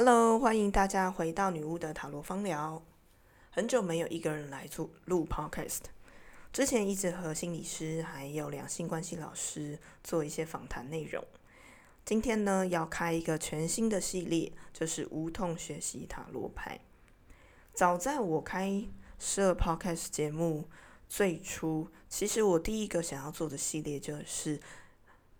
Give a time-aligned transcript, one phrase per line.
[0.00, 2.80] Hello，欢迎大家回到女巫的塔罗芳疗。
[3.50, 5.80] 很久没有一个人来做录 Podcast，
[6.52, 11.24] 之前一直和心理师还有两性关系老师做一些访谈内容。
[12.04, 16.78] 今天呢，要开一个全新的系列，就是无痛学习塔罗牌。
[17.74, 18.84] 早在我开
[19.18, 20.68] 设 Podcast 节目
[21.08, 24.60] 最初，其实我第一个想要做的系列就是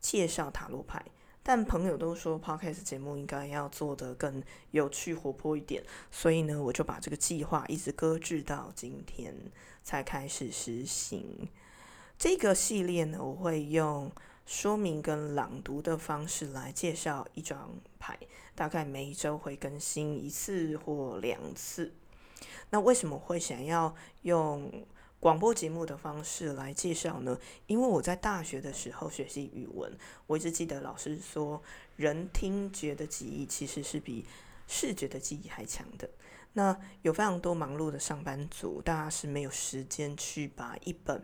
[0.01, 1.05] 介绍塔罗牌。
[1.51, 4.43] 但朋友都说 podcast 节目应该要做得更
[4.73, 9.35] 有趣活泼一点，所以呢，我就把这个计划一直搁置到今天
[9.83, 11.49] 才开始实行。
[12.19, 14.13] 这个系列呢，我会用
[14.45, 18.19] 说明跟朗读的方式来介绍一张牌，
[18.55, 21.95] 大概每一周会更新一次或两次。
[22.69, 24.71] 那为什么会想要用？
[25.21, 27.37] 广播节目的方式来介绍呢？
[27.67, 29.93] 因为我在大学的时候学习语文，
[30.29, 31.61] 我一直记得老师说，
[31.97, 34.25] 人听觉的记忆其实是比
[34.69, 36.09] 视觉的记忆还强的。
[36.53, 41.21] 那有非常多忙碌的上班族，大家是没有时间去把一本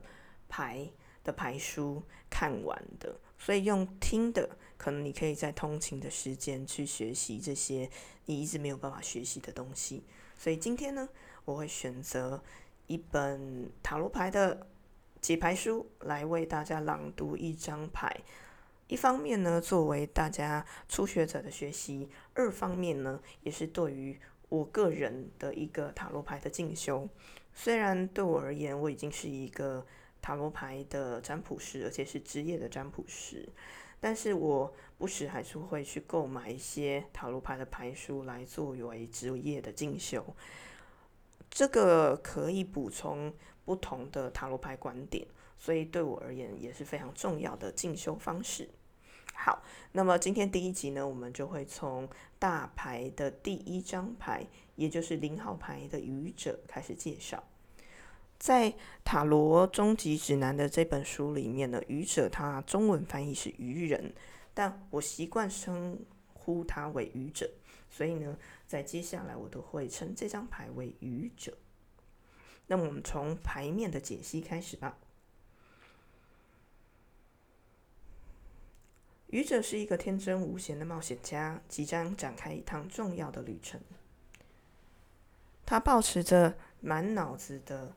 [0.49, 0.91] 牌
[1.23, 7.89] 的牌书看完的，所以用听的，可能你可以在通勤的时间去学习这些
[8.25, 10.03] 你一直没有办法学习的东西。
[10.37, 11.09] 所以今天呢，
[11.45, 12.43] 我会选择。
[12.87, 14.67] 一本塔罗牌的
[15.21, 18.15] 解牌书，来为大家朗读一张牌。
[18.87, 24.19] 一方面呢，作为大家初学者的学习；二方面呢，也是对于
[24.51, 27.09] 我个人的一个塔罗牌的进修。
[27.55, 29.87] 虽然对我而言，我已经是一个
[30.21, 33.49] 塔罗牌的占卜师，而且是职业的占卜师，
[33.99, 40.23] 但是我不时还是会去购买一些塔罗牌的牌书来作为职业的进修。
[41.55, 43.33] 这个可以补充
[43.65, 45.25] 不同的塔罗牌观点，
[45.57, 48.69] 所以对我而言也是非常重要的进修方式。
[49.33, 52.09] 好，那么今天第一集呢，我们就会从
[52.41, 54.45] 大牌的第一张牌，
[54.75, 57.41] 也就是零号牌的愚者开始介绍。
[58.37, 64.13] 在塔罗终极指南的这本书里面呢，愚者它中文翻译是愚人，
[64.53, 66.01] 但我习惯称
[66.33, 67.49] 呼他为愚者。
[67.97, 71.57] 所以呢，在接下来我都会称这张牌为愚者。
[72.67, 74.99] 那么我们从牌面的解析开始吧。
[79.29, 83.81] 愚者是一个天真无邪的冒险家，即将展开一趟重要的旅程。
[85.65, 87.95] 他保持着满脑子的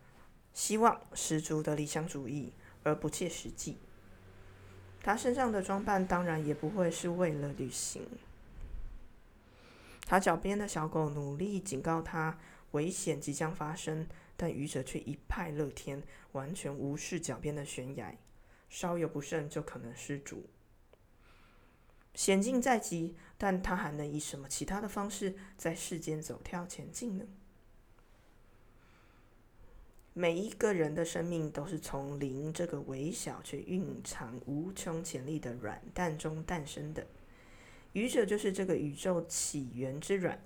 [0.53, 2.53] 希望，十足的理想主义，
[2.83, 3.79] 而不切实际。
[5.01, 8.07] 他身上的装扮当然也不会是为了旅行。
[10.09, 12.39] 他脚边的小狗努力警告他，
[12.71, 14.07] 危险即将发生，
[14.37, 16.01] 但愚者却一派乐天，
[16.31, 18.17] 完全无视脚边的悬崖，
[18.69, 20.45] 稍有不慎就可能失足。
[22.13, 27.25] 险境在即，但他还能以什么其他的方式在世间走跳前进呢？
[30.13, 37.05] 每一个人的生命都是从零这个微小却蕴藏无穷潜力的软蛋中诞生的。
[37.93, 40.39] 愚者就是这个宇宙起源之卵，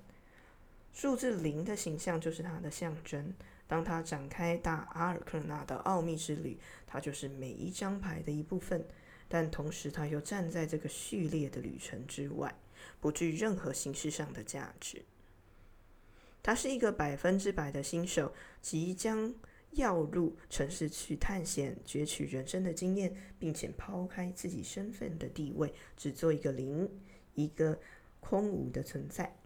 [0.92, 3.34] 数字零的形象就是它的象征。
[3.66, 8.84] 当他展开大阿尔克纳的奥秘之旅，它就是每一张牌的一部分。
[9.28, 12.54] 但同时，他又站在这个序列的旅程之外，
[13.00, 15.02] 不具任何形式上的价值。
[16.42, 19.32] 他是一个百分之百的新手，即将
[19.70, 26.90] 要入城市去探险、攫取人生的经验，并且抛开自己身份的地位，只做一个零。
[27.34, 27.78] 一个
[28.20, 29.36] 空无的存在。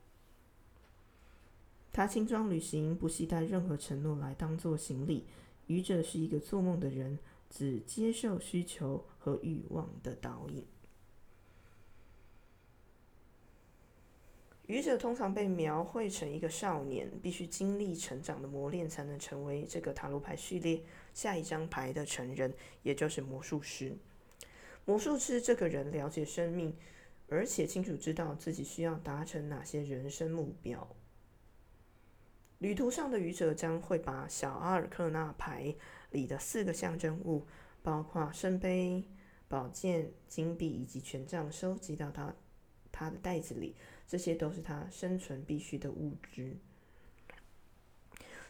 [1.93, 5.25] 他轻装旅行，不携带任何承诺来当做行李。
[5.67, 10.67] 愚者是一个做梦的人，只接受需求和欲望的导引。
[14.67, 20.83] 愚者通常被描绘成一个少年，必须经历成长的磨练，才能成为这个塔罗牌序列
[21.15, 22.53] 下一张牌的成人，
[22.83, 23.97] 也就是魔术师。
[24.85, 26.77] 魔术师这个人了解生命。
[27.29, 30.89] 而且清楚知道自己需要达成哪些人生目标。
[32.59, 35.75] 旅途上的愚者将会把小阿尔克纳牌
[36.11, 37.47] 里的四个象征物，
[37.83, 39.05] 包括圣杯、
[39.47, 42.35] 宝剑、金币以及权杖，收集到他
[42.91, 43.75] 他的袋子里。
[44.09, 46.57] 这些都是他生存必须的物质。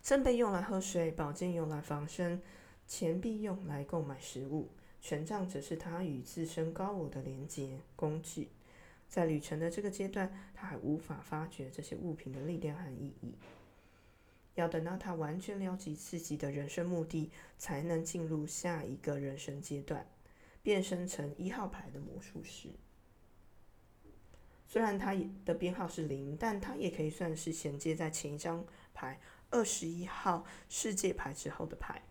[0.02, 2.40] 圣杯用来喝水，宝剑用来防身，
[2.86, 4.68] 钱币用来购买食物，
[5.00, 8.50] 权杖则是他与自身高我的连接工具。
[9.08, 13.34] 在旅程的这个阶段，他还无法发掘这些物品的力量和意义。
[14.54, 20.06] 要等到他完全了解自己的人生目的，才能进入下一个人生阶段，
[20.62, 22.70] 变身成一号牌的魔术师。
[24.66, 25.14] 虽然他
[25.44, 29.20] 的编号是零，但他也可以算是衔接在前一张牌
[29.50, 32.02] 二十一号世界牌之后的牌。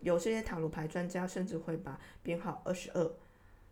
[0.00, 3.14] 有些塔罗牌专家甚至会把编号二十二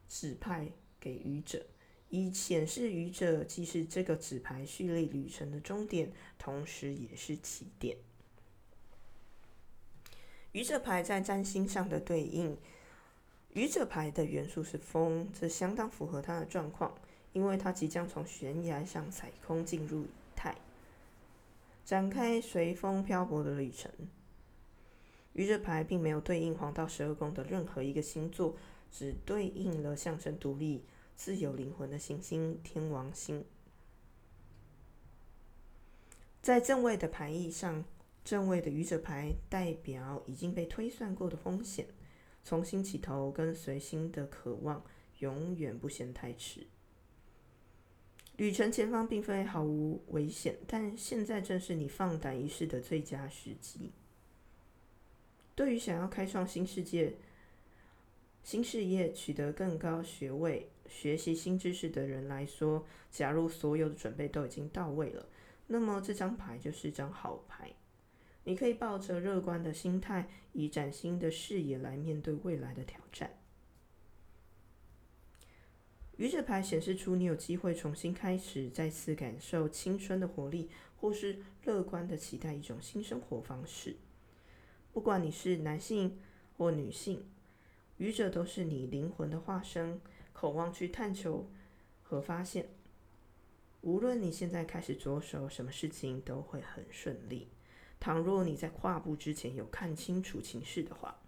[0.09, 1.67] 指派给愚者，
[2.11, 7.97] 以显示愚者既是这个纸牌序列旅程的终点，同时也是起点。
[10.53, 12.57] 愚者牌在占星上的对应，
[13.55, 16.95] 愚者牌的元素是风，这相当符合它的状况，
[17.33, 20.55] 因为它即将从悬崖上踩空进入以太，
[21.85, 23.91] 展开随风漂泊的旅程。
[25.33, 28.55] 愚者牌并没有对应黄道十二宫的任何一个星座，
[28.93, 30.85] 只对应了象征独立、
[31.17, 33.45] 自由灵魂的行星天王星。
[36.43, 37.85] 在正位的牌意上。
[38.25, 41.87] 正位的愚者牌代表已经被推算过的风险，
[42.43, 44.83] 重新起头，跟随新的渴望，
[45.19, 46.67] 永远不嫌太迟。
[48.39, 53.93] 旅程前方并非毫无危险，但现在正是你放胆一试的最佳时机。
[55.55, 57.19] 对于想要开创新世界、
[58.43, 65.29] 新事业、取得更高学位、学习新知识的人来说，假如所有的准备都已经到位了，
[65.67, 67.73] 那么这张牌就是张好牌。
[68.45, 73.39] 你可以抱着乐观的心态，以崭新的视野来面对未来的挑战。
[76.17, 83.97] 愚者牌显示出你有机会重新开始，再次感受青春的活力，或是乐观的期待一种新生活方式。
[84.93, 86.21] 不管你是男性
[86.57, 87.27] 或女性，
[87.97, 90.01] 愚者都是你灵魂的化身，
[90.35, 91.51] 渴望去探求
[92.03, 92.69] 和发现。
[93.81, 97.49] 无论你现在开始着手什么事情，都会很顺利。
[97.99, 101.21] 倘若你在跨步之前有看清楚情势的话，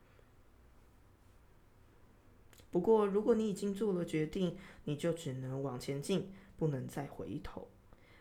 [2.70, 7.68] 不过如果你已经做了决定，你就只能往前进，不能再回头。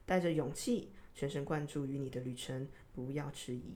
[0.06, 3.76] 带着勇气，全神贯注于你的旅程，不要迟疑。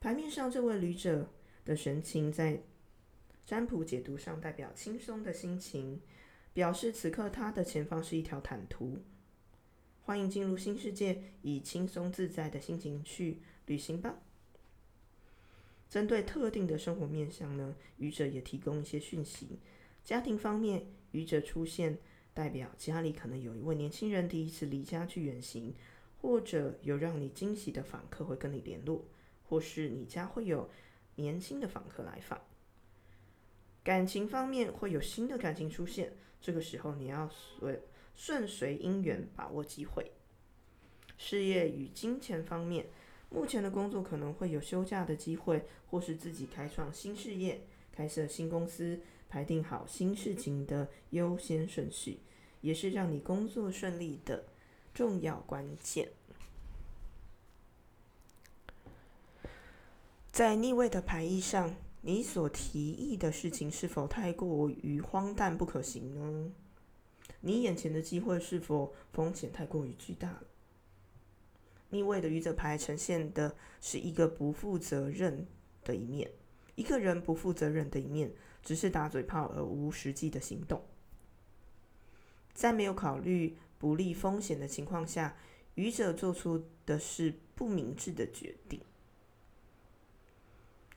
[0.00, 1.28] 牌面上这位旅者
[1.64, 2.62] 的神情，在
[3.48, 6.02] 占卜解读上代表轻松的心情，
[6.52, 8.98] 表示此刻他的前方是一条坦途。
[10.02, 14.16] 欢迎进入新世界，以轻松自在的心情去旅行吧。
[15.88, 19.58] 针对特定的生活面向呢，愚者也提供一些讯息。
[20.04, 21.96] 家庭方面，愚者出现
[22.34, 25.74] 代表家里可能有一位年轻人第一次离家去远行，
[26.20, 29.06] 或者有让你惊喜的访客会跟你联络，
[29.48, 30.68] 或是你家会有
[31.14, 32.38] 年轻的访客来访。
[33.82, 37.82] 感情方面会有新的感情出现，这个时候你要随。
[38.14, 40.10] 顺随因缘，把握机会。
[41.16, 42.86] 事业与金钱方面，
[43.30, 52.18] 目前的工作可能会有休假的机会，或是自己开创新事业、开设新公司，排定好新事情的优先顺序，
[52.60, 54.46] 也是让你工作顺利的
[54.92, 56.08] 重要关键。
[60.32, 66.52] 在逆位的牌意上，你所提议的事情是否太过于荒诞不可行呢？
[67.40, 70.42] 你眼前的机会是否风险太过于巨大了？
[71.90, 75.46] 逆位的愚者牌呈现的是一个不负责任
[75.84, 76.30] 的一面，
[76.76, 80.82] 一个人不负责任的一面，只是打嘴炮而无实际的行动。
[82.54, 85.36] 在没有考虑不利风险的情况下，
[85.74, 88.80] 愚者做出的是不明智的决定。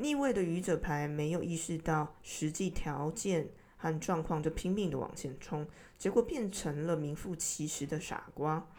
[0.01, 3.49] 逆位的愚者牌没有意识到实际条件。
[3.83, 5.67] 和状况就拼命的往前冲，
[5.97, 8.69] 结果变成了名副其实的傻瓜，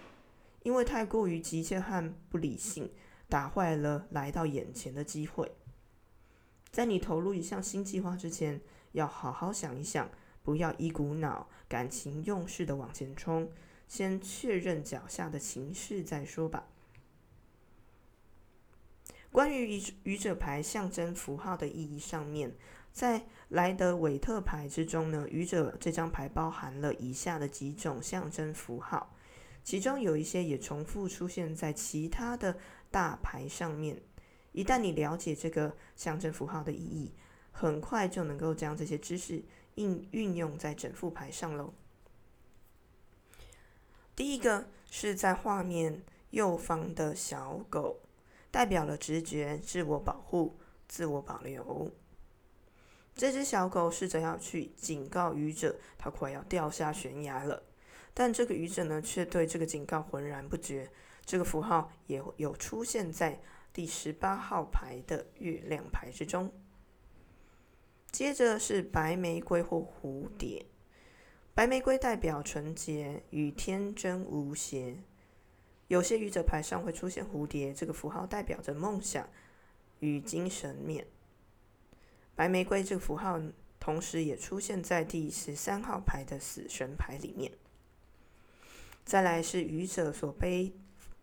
[0.63, 2.89] 因为太过于急切和不理性，
[3.29, 5.51] 打坏了来到眼前的机会。
[6.71, 8.61] 在你投入一项新计划之前，
[8.93, 10.09] 要好好想一想，
[10.45, 13.51] 不要一股脑、感情用事的往前冲，
[13.89, 16.69] 先确认脚下的情势再说吧。
[19.33, 22.55] 关于愚愚者牌象征符号的意义上面。
[22.93, 29.17] 在莱德韦特牌之中呢，愚者这张牌包含了以下的几种象征符号，
[29.65, 32.59] 其中有一些也重复出现在其他的
[32.91, 34.03] 大牌上面。
[34.53, 37.15] 一旦你了解这个象征符号的意义，
[37.51, 39.43] 很快就能够将这些知识
[39.77, 41.73] 应运用在整副牌上喽。
[44.15, 48.01] 第一个是在画面右方的小狗，
[48.53, 51.91] 代表了直觉、自我保护、自我保留。
[53.15, 57.63] 这只小狗试着要去警告愚者，它快要掉下悬崖了。
[58.15, 60.91] 但这个愚者呢，却对这个警告浑然不觉。
[61.25, 63.41] 这个符号也有出现在
[63.73, 66.53] 第十八号牌的月亮牌之中。
[68.11, 70.67] 接着是白玫瑰或蝴蝶，
[71.55, 74.99] 白玫瑰代表纯洁与天真无邪。
[75.93, 79.29] 有些愚者牌上会出现蝴蝶，这个符号代表着梦想
[80.01, 81.07] 与精神面。
[82.35, 83.39] 白玫瑰这个符号
[83.79, 87.53] 同时也出现在第十三号牌的死神牌里面。
[89.05, 90.73] 再来是愚者所背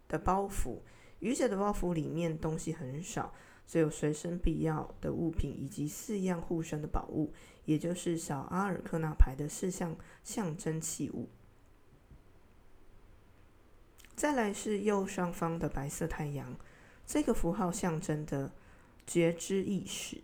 [0.08, 0.82] 的包袱，
[1.18, 3.34] 愚者的包袱里面东西很少，
[3.66, 7.34] 只有随身必要的物品以及四样护身的宝物，
[7.66, 11.28] 也就是小阿尔克纳牌的四项象征器物。
[14.20, 16.58] 再来是右上方的白色太阳，
[17.08, 18.52] 这个符号象征的
[19.08, 20.22] 觉知意识，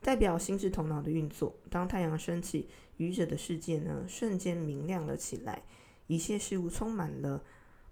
[0.00, 1.54] 代表心智头脑的运作。
[1.68, 5.62] 当太阳升起，愚者的世界呢瞬间明亮了起来，
[6.06, 7.44] 一切事物充满了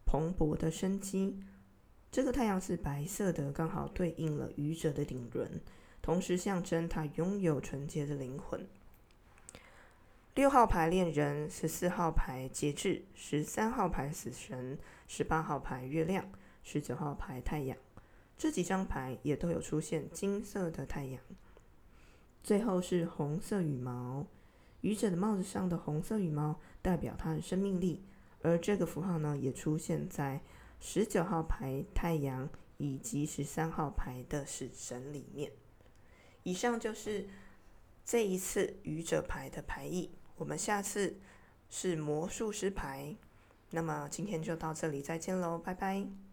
[0.07, 1.39] 蓬勃的生机。
[2.11, 5.61] 这个太阳是白色的，刚好对应了愚者的顶轮，
[6.01, 8.67] 同时象征他拥有纯洁的灵魂。
[10.35, 16.31] 六号牌恋人，十四号牌节制，十三号牌死神，十八号牌月亮，
[16.63, 17.77] 十九号牌太阳。
[18.37, 21.21] 这几张牌也都有出现金色的太阳。
[22.41, 24.29] 最后是红色羽毛，
[24.83, 28.05] 愚者的帽子上的红色羽毛代表他的生命力，
[28.43, 30.41] 而这个符号呢也出现在
[30.79, 35.51] 十九号牌太阳以及十三号牌的死神里面。
[36.45, 37.29] 以上就是
[38.05, 40.13] 这一次愚者牌的牌意。
[40.39, 41.19] 我们下次
[41.69, 43.15] 是魔术师牌，
[43.71, 46.28] 那么今天就到这里，再见喽，拜拜。